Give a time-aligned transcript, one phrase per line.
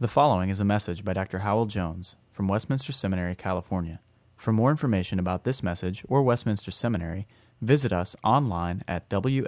[0.00, 1.38] The following is a message by Dr.
[1.38, 4.00] Hywel Jones from Westminster Seminary, California.
[4.36, 7.28] For more information about this message or Westminster Seminary,
[7.62, 9.44] visit us online at wscal.edu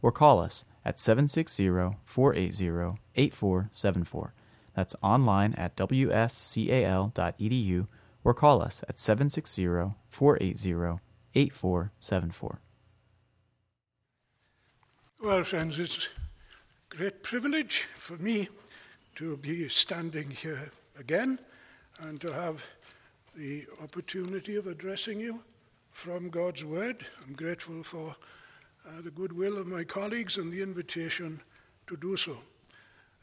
[0.00, 1.68] or call us at 760
[2.06, 4.34] 480 8474.
[4.74, 6.26] That's online at wscal.edu
[8.24, 9.66] or call us at 760
[10.08, 11.00] 480
[11.34, 12.60] 8474.
[15.20, 16.08] Well, friends, it's
[16.96, 18.48] great privilege for me
[19.16, 21.40] to be standing here again
[21.98, 22.64] and to have
[23.34, 25.40] the opportunity of addressing you
[25.90, 27.04] from God's Word.
[27.26, 28.14] I'm grateful for
[28.86, 31.40] uh, the goodwill of my colleagues and the invitation
[31.88, 32.38] to do so.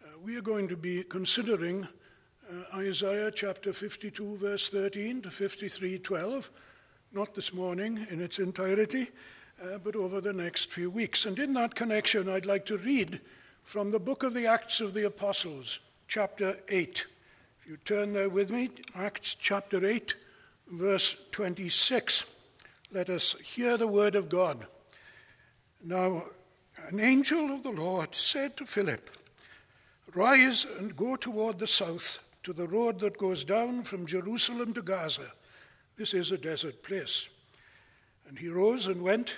[0.03, 1.87] Uh, we are going to be considering
[2.49, 6.49] uh, Isaiah chapter 52, verse 13 to 53, 12,
[7.13, 9.11] not this morning in its entirety,
[9.63, 11.25] uh, but over the next few weeks.
[11.25, 13.21] And in that connection, I'd like to read
[13.71, 17.05] from the book of the Acts of the Apostles, chapter 8.
[17.61, 20.13] If you turn there with me, Acts chapter 8,
[20.73, 22.25] verse 26.
[22.91, 24.67] Let us hear the word of God.
[25.81, 26.23] Now,
[26.89, 29.09] an angel of the Lord said to Philip,
[30.13, 34.81] Rise and go toward the south to the road that goes down from Jerusalem to
[34.81, 35.31] Gaza.
[35.95, 37.29] This is a desert place.
[38.27, 39.37] And he rose and went,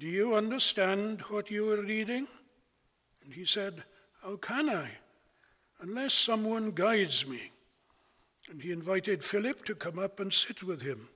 [0.00, 2.26] Do you understand what you are reading?
[3.22, 3.84] And he said,
[4.22, 4.92] How can I,
[5.78, 7.52] unless someone guides me?
[8.48, 11.10] And he invited Philip to come up and sit with him.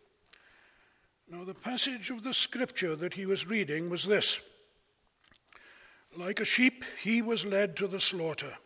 [1.31, 4.43] Now, the passage of the scripture that he was reading was this
[6.15, 8.59] Like a sheep, he was led to the slaughter,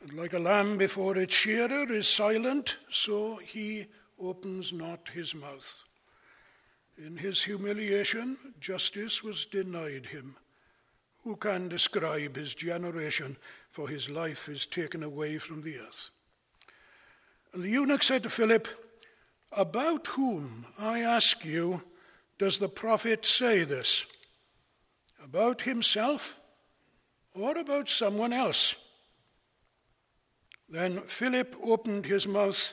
[0.00, 3.86] and like a lamb before its shearer is silent, so he
[4.20, 5.82] opens not his mouth.
[6.98, 10.36] In his humiliation, justice was denied him.
[11.24, 13.36] Who can describe his generation?
[13.68, 16.10] For his life is taken away from the earth.
[17.52, 18.68] And the eunuch said to Philip,
[19.52, 21.82] About whom, I ask you,
[22.38, 24.06] does the prophet say this?
[25.22, 26.38] About himself
[27.34, 28.76] or about someone else?
[30.68, 32.72] Then Philip opened his mouth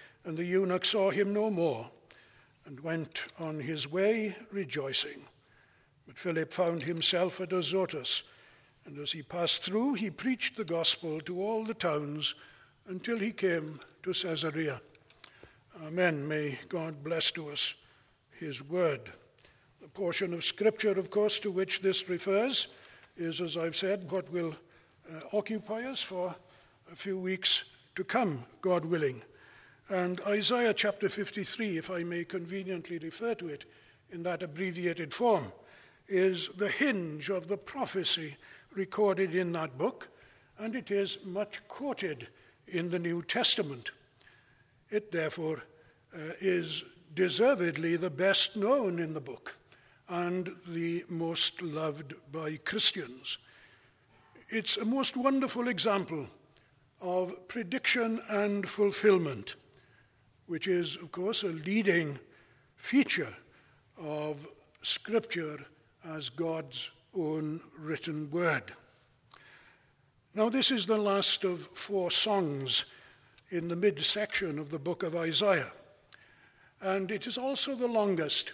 [0.25, 1.89] and the eunuch saw him no more
[2.65, 5.25] and went on his way rejoicing.
[6.05, 8.23] But Philip found himself at Azotus,
[8.85, 12.35] and as he passed through, he preached the gospel to all the towns
[12.87, 14.81] until he came to Caesarea.
[15.85, 16.27] Amen.
[16.27, 17.75] May God bless to us
[18.39, 19.11] his word.
[19.81, 22.67] The portion of scripture, of course, to which this refers
[23.17, 24.55] is, as I've said, what will
[25.11, 26.35] uh, occupy us for
[26.91, 27.63] a few weeks
[27.95, 29.21] to come, God willing.
[29.91, 33.65] And Isaiah chapter 53, if I may conveniently refer to it
[34.09, 35.51] in that abbreviated form,
[36.07, 38.37] is the hinge of the prophecy
[38.73, 40.07] recorded in that book,
[40.57, 42.29] and it is much quoted
[42.69, 43.91] in the New Testament.
[44.89, 45.63] It, therefore,
[46.15, 49.57] uh, is deservedly the best known in the book
[50.07, 53.39] and the most loved by Christians.
[54.47, 56.27] It's a most wonderful example
[57.01, 59.55] of prediction and fulfillment
[60.47, 62.19] which is, of course, a leading
[62.75, 63.35] feature
[63.97, 64.47] of
[64.81, 65.59] Scripture
[66.03, 68.73] as God's own written word.
[70.33, 72.85] Now, this is the last of four songs
[73.49, 75.71] in the midsection of the book of Isaiah,
[76.81, 78.53] and it is also the longest,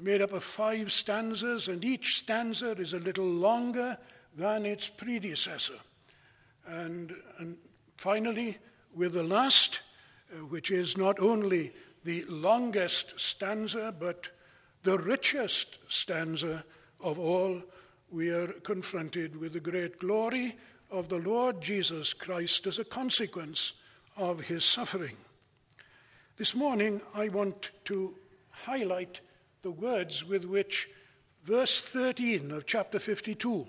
[0.00, 3.98] made up of five stanzas, and each stanza is a little longer
[4.34, 5.78] than its predecessor.
[6.66, 7.58] And, and
[7.96, 8.58] finally,
[8.94, 9.80] with the last,
[10.50, 11.72] which is not only
[12.04, 14.30] the longest stanza, but
[14.82, 16.64] the richest stanza
[17.00, 17.62] of all,
[18.10, 20.56] we are confronted with the great glory
[20.90, 23.74] of the Lord Jesus Christ as a consequence
[24.16, 25.16] of his suffering.
[26.36, 28.16] This morning, I want to
[28.50, 29.20] highlight
[29.62, 30.88] the words with which
[31.44, 33.66] verse 13 of chapter 52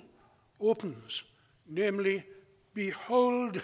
[0.59, 1.23] opens,
[1.67, 2.25] namely,
[2.73, 3.61] Behold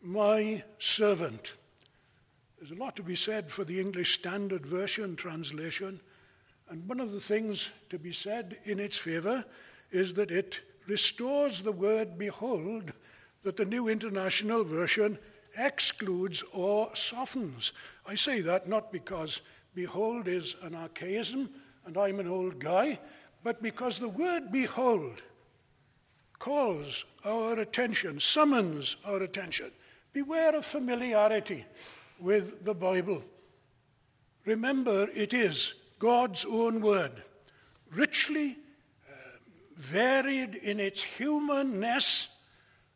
[0.00, 1.54] my servant.
[2.62, 6.00] There's a lot to be said for the English Standard Version translation,
[6.68, 9.44] and one of the things to be said in its favor
[9.90, 12.92] is that it restores the word behold
[13.42, 15.18] that the New International Version
[15.58, 17.72] excludes or softens.
[18.06, 19.40] I say that not because
[19.74, 21.50] behold is an archaism
[21.84, 23.00] and I'm an old guy,
[23.42, 25.20] but because the word behold
[26.38, 29.72] calls our attention, summons our attention.
[30.12, 31.64] Beware of familiarity
[32.22, 33.22] with the Bible.
[34.44, 37.22] Remember, it is God's own word,
[37.94, 38.52] richly
[39.08, 39.12] uh,
[39.76, 42.28] varied in its humanness,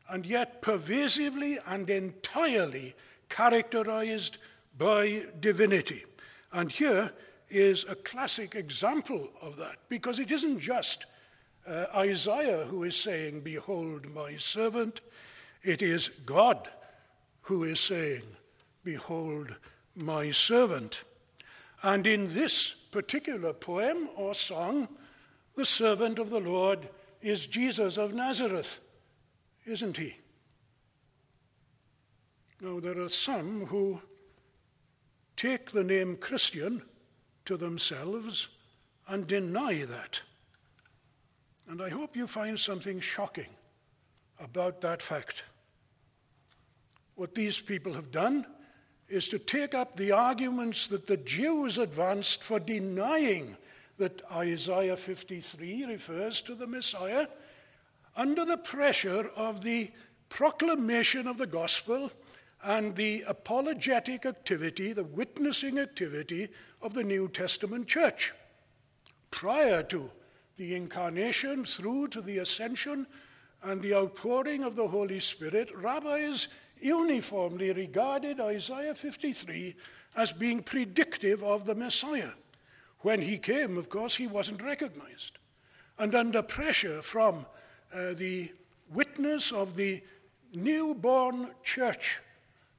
[0.09, 2.95] and yet pervasively and entirely
[3.29, 4.39] characterized
[4.79, 6.05] by divinity.
[6.53, 7.13] And here
[7.49, 11.07] is a classic example of that, because it isn't just
[11.67, 15.01] uh, Isaiah who is saying, Behold my servant.
[15.63, 16.69] It is God
[17.43, 18.23] who is saying,
[18.87, 19.57] Behold
[19.97, 21.03] my servant.
[21.83, 24.87] And in this particular poem or song,
[25.57, 26.89] the servant of the Lord
[27.21, 28.79] is Jesus of Nazareth,
[29.67, 30.17] isn't he?
[32.61, 34.01] Now, there are some who
[35.35, 36.83] take the name Christian
[37.45, 38.49] to themselves
[39.09, 40.23] and deny that.
[41.69, 43.51] And I hope you find something shocking
[44.39, 45.43] about that fact.
[47.17, 48.47] What these people have done
[49.09, 53.57] is to take up the arguments that the Jews advanced for denying
[53.99, 57.27] that Isaiah 53 refers to the Messiah
[58.17, 59.91] under the pressure of the
[60.29, 62.11] proclamation of the gospel
[62.65, 66.49] and the apologetic activity, the witnessing activity
[66.83, 68.33] of the New Testament church.
[69.31, 70.11] Prior to
[70.57, 73.07] the incarnation through to the ascension
[73.63, 76.49] and the outpouring of the Holy Spirit, rabbis
[76.81, 79.75] uniformly regarded Isaiah 53
[80.17, 82.33] as being predictive of the Messiah.
[83.01, 85.39] When he came, of course, he wasn't recognized.
[85.99, 87.47] And under pressure from
[87.95, 88.53] uh, the
[88.93, 90.03] witness of the
[90.53, 92.21] newborn church,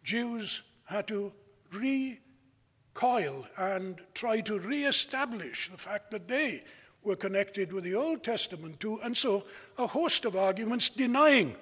[0.03, 1.31] Jews had to
[1.71, 6.63] recoil and try to re-establish the fact that they
[7.03, 9.45] were connected with the Old Testament too, and so
[9.77, 11.55] a host of arguments denying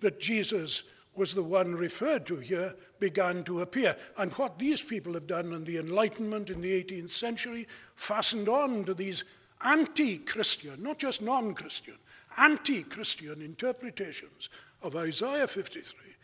[0.00, 0.84] that Jesus
[1.16, 3.96] was the one referred to here began to appear.
[4.18, 8.84] And what these people have done in the Enlightenment in the 18th century fastened on
[8.84, 9.24] to these
[9.62, 11.94] anti Christian, not just non Christian,
[12.36, 14.48] anti Christian interpretations
[14.82, 16.14] of Isaiah 53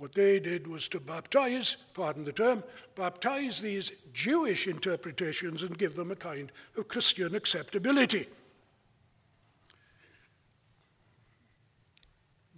[0.00, 2.62] what they did was to baptize, pardon the term,
[2.94, 8.26] baptize these Jewish interpretations and give them a kind of Christian acceptability.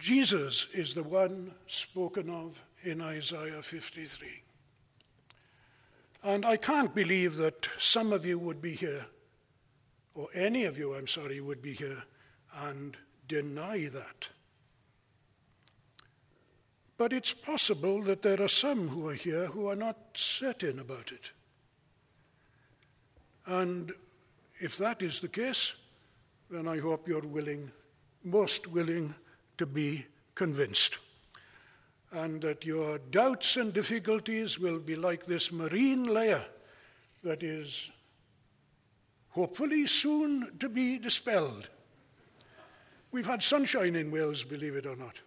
[0.03, 4.43] Jesus is the one spoken of in Isaiah 53.
[6.21, 9.05] And I can't believe that some of you would be here,
[10.13, 12.03] or any of you, I'm sorry, would be here
[12.53, 12.97] and
[13.29, 14.27] deny that.
[16.97, 21.13] But it's possible that there are some who are here who are not certain about
[21.13, 21.31] it.
[23.45, 23.93] And
[24.59, 25.77] if that is the case,
[26.49, 27.71] then I hope you're willing,
[28.25, 29.15] most willing,
[29.57, 30.05] to be
[30.35, 30.97] convinced.
[32.11, 36.45] And that your doubts and difficulties will be like this marine layer
[37.23, 37.89] that is
[39.29, 41.69] hopefully soon to be dispelled.
[43.11, 45.19] We've had sunshine in Wales, believe it or not.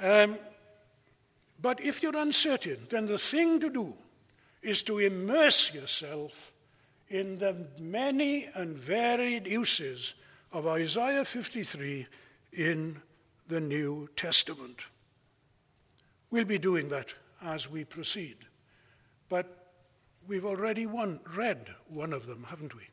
[0.00, 0.38] Um,
[1.60, 3.94] but if you're uncertain, then the thing to do
[4.62, 6.52] is to immerse yourself
[7.08, 10.14] in the many and varied uses
[10.52, 12.06] of Isaiah 53
[12.52, 13.02] in
[13.46, 14.84] the New Testament.
[16.30, 18.36] We'll be doing that as we proceed.
[19.28, 19.72] But
[20.26, 22.88] we've already one, read one of them, haven't we?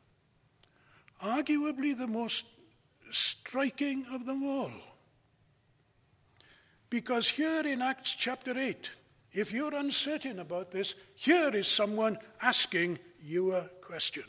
[1.22, 2.46] Arguably the most
[3.10, 4.72] striking of them all.
[6.88, 8.90] Because here in Acts chapter 8,
[9.32, 14.24] if you're uncertain about this, here is someone asking you a question.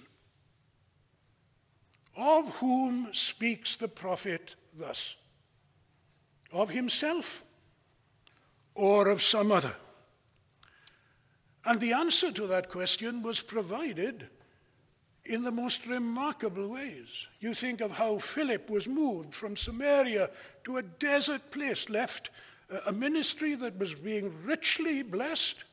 [2.16, 5.16] Of whom speaks the prophet thus?
[6.52, 7.44] Of himself
[8.76, 9.76] or of some other?
[11.66, 14.30] And the answer to that question was provided
[15.26, 17.28] in the most remarkable ways.
[17.42, 20.30] You think of how Philip was moved from Samaria
[20.64, 22.30] to a desert place, left
[22.72, 25.66] uh, a ministry that was being richly blessed,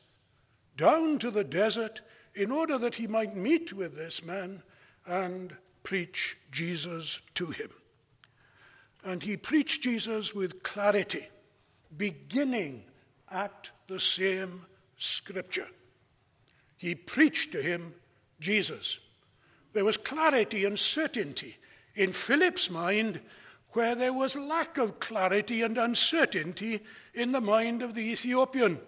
[0.75, 2.01] down to the desert
[2.33, 4.61] in order that he might meet with this man
[5.07, 7.69] and preach Jesus to him.
[9.05, 11.27] And he preached Jesus with clarity,
[11.95, 12.83] beginning
[13.31, 14.65] at the same
[14.97, 15.67] scripture.
[16.75, 17.93] He preached to him
[18.39, 18.99] Jesus.
[19.73, 21.57] There was clarity and certainty
[21.93, 23.21] in Philip's mind
[23.73, 26.81] where there was lack of clarity and uncertainty
[27.13, 28.79] in the mind of the Ethiopian.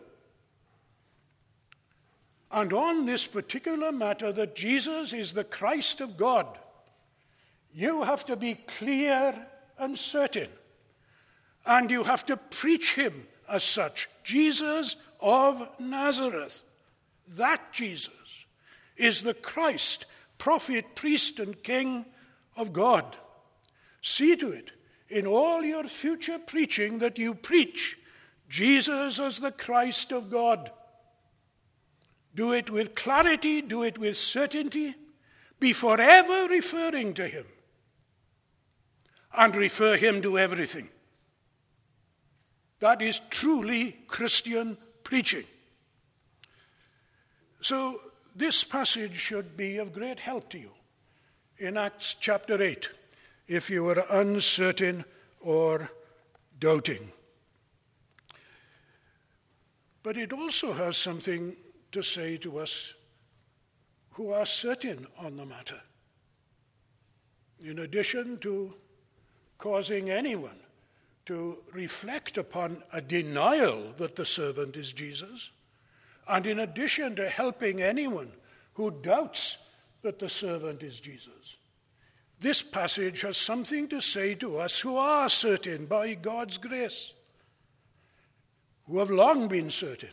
[2.52, 6.48] And on this particular matter, that Jesus is the Christ of God,
[7.74, 9.48] you have to be clear
[9.80, 10.50] and certain.
[11.66, 16.64] And you have to preach him as such Jesus of Nazareth.
[17.30, 18.46] That Jesus
[18.96, 20.06] is the Christ,
[20.38, 22.06] prophet, priest, and king
[22.56, 23.16] of God.
[24.02, 24.72] See to it
[25.10, 27.98] in all your future preaching that you preach
[28.50, 30.72] Jesus as the Christ of God.
[32.34, 34.96] Do it with clarity, do it with certainty,
[35.60, 37.46] be forever referring to him
[39.36, 40.90] and refer him to everything.
[42.80, 45.46] That is truly Christian preaching.
[47.60, 48.00] So,
[48.36, 50.72] this passage should be of great help to you
[51.58, 52.90] in Acts chapter 8
[53.48, 55.06] if you are uncertain
[55.42, 55.90] or
[56.60, 57.12] doubting.
[60.04, 61.56] But it also has something
[61.92, 62.94] to say to us
[64.12, 65.82] who are certain on the matter.
[67.66, 68.76] In addition to
[69.58, 70.60] causing anyone
[71.26, 75.52] to reflect upon a denial that the servant is Jesus,
[76.28, 78.32] and in addition to helping anyone
[78.74, 79.58] who doubts
[80.04, 81.58] that the servant is Jesus,
[82.40, 87.14] this passage has something to say to us who are certain by God's grace,
[88.86, 90.10] who have long been certain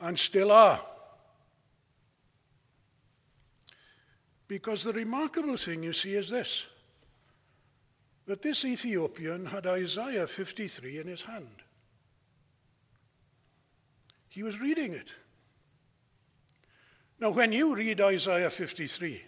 [0.00, 0.80] and still are.
[4.46, 6.66] Because the remarkable thing, you see, is this
[8.28, 11.62] that this Ethiopian had Isaiah 53 in his hand.
[14.28, 15.14] He was reading it.
[17.18, 19.22] Now, when you read Isaiah 53,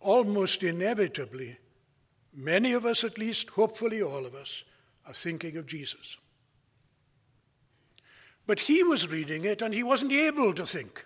[0.00, 1.58] almost inevitably,
[2.32, 4.64] many of us at least, hopefully all of us,
[5.06, 6.16] are thinking of Jesus.
[8.46, 11.04] But he was reading it and he wasn't able to think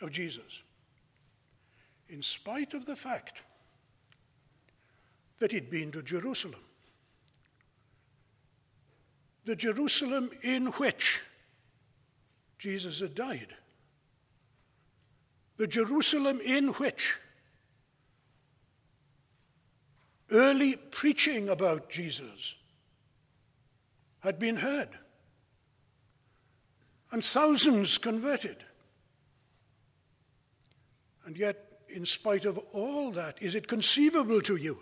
[0.00, 0.62] of Jesus,
[2.12, 3.40] in spite of the fact
[5.38, 6.60] that he'd been to Jerusalem.
[9.46, 11.22] The Jerusalem in which
[12.58, 13.54] Jesus had died.
[15.56, 17.18] The Jerusalem in which
[20.30, 22.54] early preaching about Jesus
[24.20, 24.90] had been heard
[27.10, 28.64] and thousands converted.
[31.24, 34.78] And yet, in spite of all that, is it conceivable to you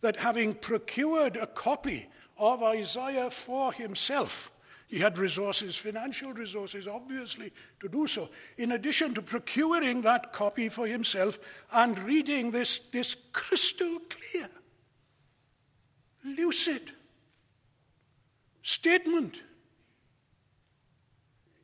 [0.00, 4.52] that having procured a copy of Isaiah for himself,
[4.88, 8.28] he had resources, financial resources, obviously, to do so.
[8.58, 11.38] In addition to procuring that copy for himself
[11.72, 14.48] and reading this, this crystal clear,
[16.24, 16.92] lucid
[18.62, 19.36] statement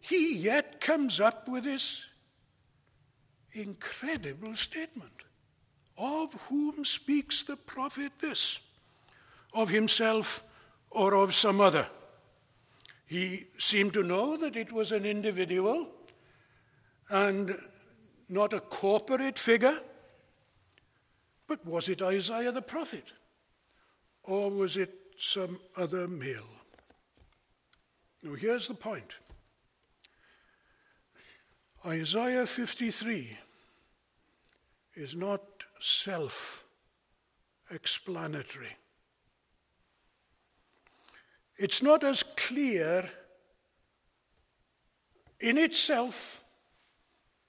[0.01, 2.07] he yet comes up with this
[3.53, 5.13] incredible statement
[5.97, 8.61] Of whom speaks the prophet this?
[9.53, 10.45] Of himself
[10.91, 11.89] or of some other?
[13.07, 15.89] He seemed to know that it was an individual
[17.09, 17.57] and
[18.29, 19.81] not a corporate figure.
[21.47, 23.13] But was it Isaiah the prophet?
[24.23, 26.45] Or was it some other male?
[28.23, 29.15] Now, here's the point.
[31.89, 33.39] Isaiah 53
[34.95, 35.41] is not
[35.81, 36.63] self
[37.71, 38.77] explanatory.
[41.57, 43.09] It's not as clear
[45.41, 46.45] in itself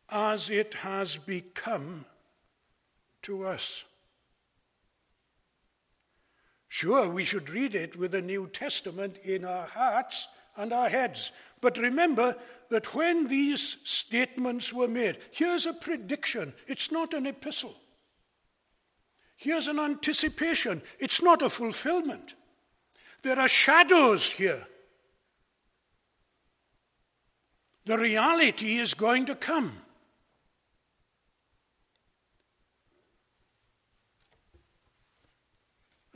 [0.09, 2.05] as it has become
[3.23, 3.83] to us.
[6.69, 11.33] Sure, we should read it with the New Testament in our hearts and our heads.
[11.61, 12.35] But remember
[12.69, 17.75] that when these statements were made, here's a prediction, it's not an epistle.
[19.35, 22.35] Here's an anticipation, it's not a fulfillment.
[23.21, 24.65] There are shadows here.
[27.85, 29.81] The reality is going to come.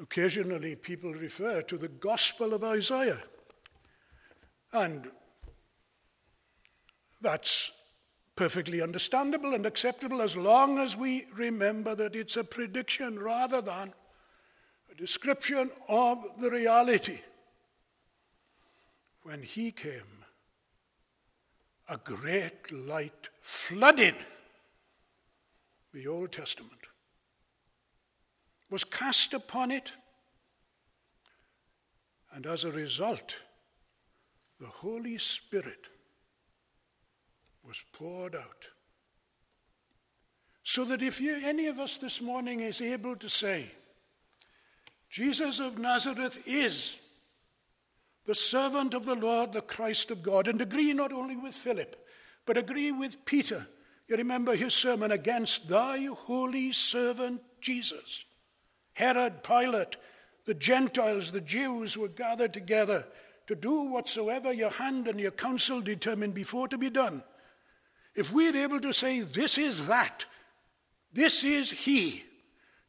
[0.01, 3.23] Occasionally, people refer to the Gospel of Isaiah.
[4.73, 5.07] And
[7.23, 7.71] that's
[8.35, 13.93] perfectly understandable and acceptable as long as we remember that it's a prediction rather than
[14.91, 17.21] a description of the reality.
[19.23, 20.25] When he came,
[21.89, 24.15] a great light flooded
[25.93, 26.81] the Old Testament,
[28.69, 29.91] was cast upon it,
[32.33, 33.35] and as a result,
[34.59, 35.87] the Holy Spirit
[37.65, 38.69] was poured out.
[40.63, 43.71] So that if you, any of us this morning is able to say,
[45.09, 46.95] Jesus of Nazareth is
[48.25, 51.95] the servant of the Lord, the Christ of God, and agree not only with Philip,
[52.45, 53.67] but agree with Peter.
[54.07, 58.25] You remember his sermon against thy holy servant Jesus.
[58.93, 59.97] Herod, Pilate,
[60.45, 63.05] the Gentiles, the Jews were gathered together
[63.47, 67.23] to do whatsoever your hand and your counsel determined before to be done.
[68.15, 70.25] If we're able to say, this is that,
[71.11, 72.23] this is he,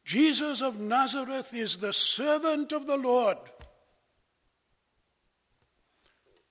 [0.03, 3.37] Jesus of Nazareth is the servant of the Lord,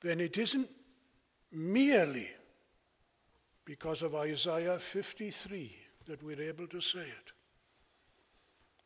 [0.01, 0.69] then it isn't
[1.53, 2.29] merely
[3.65, 5.77] because of Isaiah 53
[6.07, 7.33] that we're able to say it.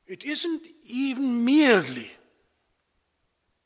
[0.07, 2.13] It isn't even merely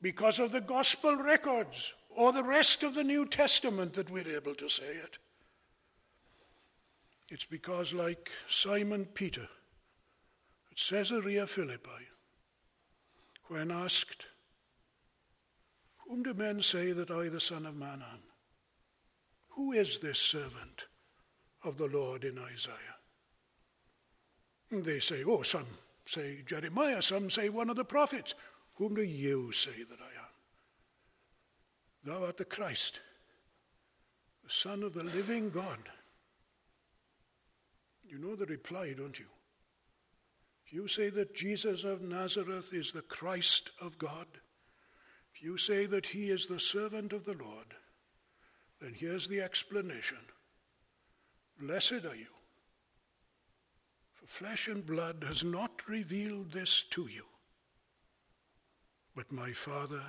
[0.00, 4.54] because of the gospel records or the rest of the New Testament that we're able
[4.54, 5.18] to say it.
[7.32, 9.48] It's because, like Simon Peter
[10.70, 12.10] at Caesarea Philippi,
[13.46, 14.26] when asked,
[16.06, 18.18] Whom do men say that I, the Son of Man, am?
[19.52, 20.84] Who is this servant
[21.64, 22.76] of the Lord in Isaiah?
[24.70, 25.66] And they say, Oh, some
[26.04, 28.34] say Jeremiah, some say one of the prophets.
[28.74, 32.20] Whom do you say that I am?
[32.20, 33.00] Thou art the Christ,
[34.44, 35.78] the Son of the living God.
[38.12, 39.24] You know the reply, don't you?
[40.66, 44.26] If you say that Jesus of Nazareth is the Christ of God,
[45.34, 47.68] if you say that he is the servant of the Lord,
[48.82, 50.18] then here's the explanation.
[51.58, 52.26] Blessed are you.
[54.12, 57.24] For flesh and blood has not revealed this to you,
[59.16, 60.02] but my Father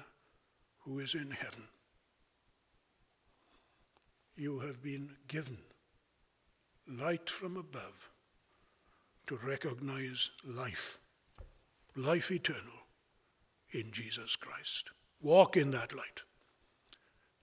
[0.80, 1.70] who is in heaven.
[4.36, 5.60] You have been given
[6.88, 8.10] light from above
[9.28, 11.00] to recognize life,
[11.96, 12.88] life eternal
[13.72, 14.92] in Jesus Christ.
[15.22, 16.24] Walk in that light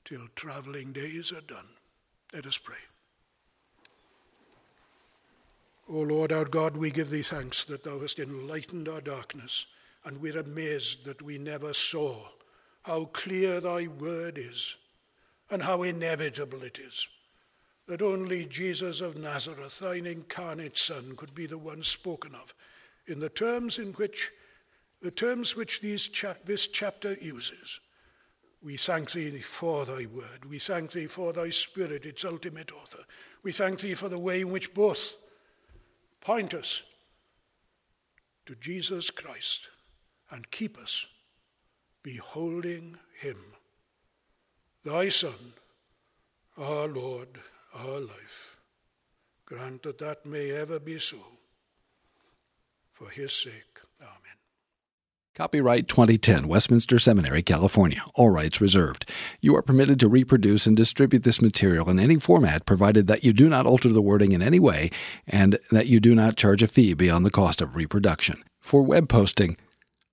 [0.04, 1.68] till traveling days are done.
[2.32, 2.76] Let us pray.
[5.88, 9.66] O Lord our God, we give thee thanks that thou hast enlightened our darkness,
[10.04, 12.28] and we're amazed that we never saw
[12.82, 14.76] how clear thy word is
[15.50, 17.08] and how inevitable it is
[17.90, 22.54] that only Jesus of Nazareth, thine incarnate Son, could be the one spoken of
[23.08, 24.30] in the terms in which
[25.02, 26.08] the terms which these
[26.44, 27.80] this chapter uses.
[28.62, 30.44] We thank thee for thy word.
[30.48, 33.02] We thank thee for thy spirit, its ultimate author.
[33.42, 35.16] We thank thee for the way in which both
[36.20, 36.84] point us
[38.46, 39.68] to Jesus Christ
[40.30, 41.08] and keep us
[42.04, 43.38] beholding him,
[44.84, 45.54] thy Son,
[46.56, 47.40] our Lord
[47.74, 48.56] our life.
[49.46, 51.18] Grant that that may ever be so.
[52.92, 53.80] For his sake.
[54.00, 54.36] Amen.
[55.34, 58.02] Copyright 2010, Westminster Seminary, California.
[58.14, 59.08] All rights reserved.
[59.40, 63.32] You are permitted to reproduce and distribute this material in any format provided that you
[63.32, 64.90] do not alter the wording in any way
[65.26, 68.42] and that you do not charge a fee beyond the cost of reproduction.
[68.60, 69.56] For web posting,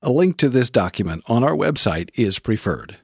[0.01, 2.97] a link to this document on our website is preferred.